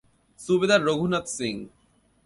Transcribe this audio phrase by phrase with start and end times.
[0.39, 1.55] সুবেদার Raghunath Singh.